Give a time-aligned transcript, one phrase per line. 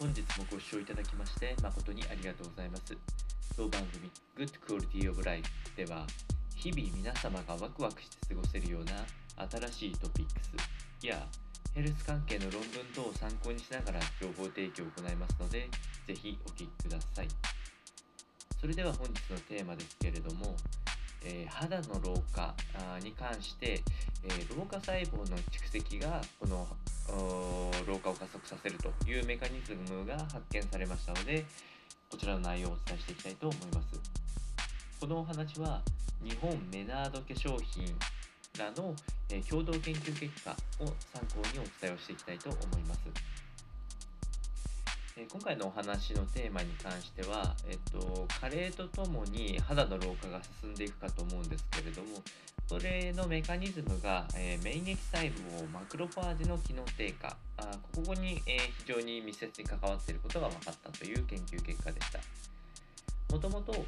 [0.00, 2.96] 本日もご視聴いただきまして誠にありがとうございます。
[3.56, 6.06] 当番組 Good Quality of Life では
[6.54, 8.92] 日々皆様がワクワクして過ごせるような
[9.50, 10.32] 新しいトピック
[11.02, 11.26] スや
[11.74, 12.62] ヘルス関係の論文
[12.94, 15.68] 等を参考にしながら情報提供を行いますので
[16.06, 17.28] ぜひお聞きください。
[18.60, 20.54] それでは本日のテーマですけれども、
[21.24, 22.54] えー肌の老化
[23.02, 23.82] に関して、
[24.24, 26.66] えー老化細胞の蓄積がこの
[27.86, 31.44] 老化を加速させるというメカニズムが発見されましたので
[32.10, 34.00] こちらの内容をお伝えしていきたいと思います。
[35.00, 35.80] このお話は
[36.22, 37.94] 日本メナード化粧品
[38.58, 38.94] らの、
[39.30, 40.50] えー共同研究結果
[40.80, 43.00] を参考にお伝えをしていきたいと思います。
[45.20, 52.22] え今回のお話のテーマに関しては、えっと、加齢とともに肌の老化が進んでいくかと思うんですけれども
[52.70, 62.20] これのメカニズムが、えー免疫細胞マクロファージの機能低下あここに、えー非常に密接に関わっていることが分かったという研究結果でした。
[63.32, 63.84] もともと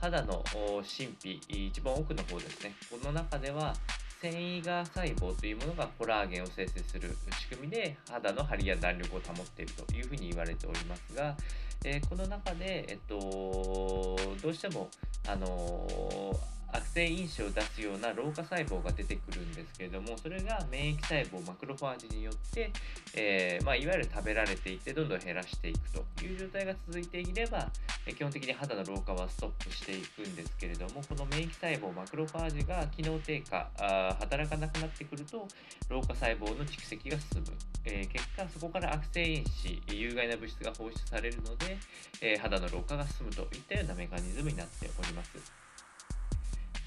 [0.00, 0.44] 肌の
[0.82, 2.74] 神秘一番奥の方ですね。
[2.90, 3.74] この中では
[4.20, 11.36] 繊維が細胞というものがコラーゲンを生成する仕組みで肌の張りや弾力を保っているというふうに言われておりますが、
[11.84, 14.88] えーこの中で、えっと、どうしても、
[15.26, 22.70] あのー悪性因子を出すような老化細胞が出てくるんですけれどもそれが免疫細胞マクロファージによって、
[23.14, 27.68] えーまあ、いわゆる食べられていってどんどん減らしていくという状態が続いていれば、
[28.06, 35.46] え基本的に肌の老化はストップしていくんですけれどもこの免疫細胞マクロファージが機能低下あ働かなくなってくると
[35.88, 37.52] 老化細胞の蓄積が進む、
[37.84, 41.78] えー結果そこから悪性因子有害な物質が放出されるので、
[42.20, 45.69] えー肌の老化が進むといったようなメカニズムになっております。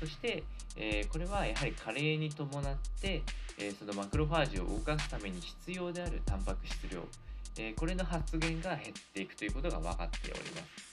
[0.00, 0.42] そして、
[0.76, 3.22] えーこれはやはり加齢に伴って、
[3.58, 7.00] えーそのマクロファージを動かすために必要であるタンパク質量、
[7.58, 10.90] えーこれの発現が減っていくということが分かっております。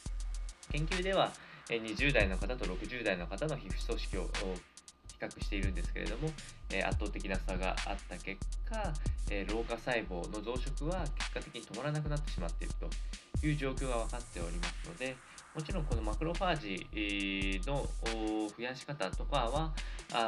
[0.71, 1.31] 研究では、
[1.69, 6.29] え20代の方と60代の方の皮膚組織を比較しているんですけれども、
[6.69, 8.37] え圧倒的な差があった結
[8.69, 8.93] 果、
[9.29, 12.89] え老化細胞の増殖は結果的に止まらなくなってしまっていると。
[13.45, 15.15] いう状況が分かっておりますので
[15.55, 19.73] もちろんこのマクロファージの増やし方とかは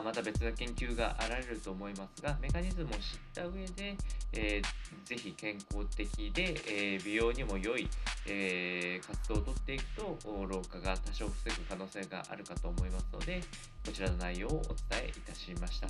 [0.03, 2.99] また別の研究があられると思いますがメカニズムを知っ
[3.35, 3.95] た上で、
[4.33, 7.87] えーぜひ健康的で、えー美容にも良い、
[8.27, 13.41] えー活動をとっていくと老化が多少防ぐ可能性があるかと思いますので
[13.85, 15.87] こちらの内容をお伝えいたしました。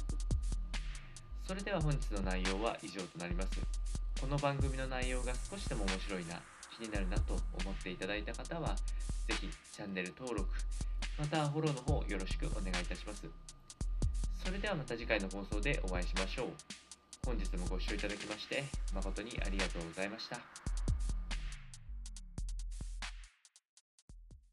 [1.47, 3.49] それでは本日の内容は以上となります。
[4.19, 6.41] この番組の内容が少しでも面白いな。
[6.79, 8.75] 気になるなと思っていただいた方は
[9.27, 10.49] ぜひチャンネル登録
[11.19, 13.25] またフォローの方よろしくお願いいたします。
[14.43, 16.47] それではまた次回の放送でお会いしましょう。
[17.25, 18.63] 本日もご視聴いただきまして
[18.95, 20.68] 誠にありがとうございました。